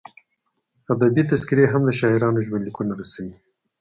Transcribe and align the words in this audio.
ادبي 0.93 1.23
تذکرې 1.31 1.65
هم 1.71 1.81
د 1.85 1.89
شاعرانو 1.99 2.43
ژوندلیکونه 2.47 2.91
رسوي. 2.99 3.35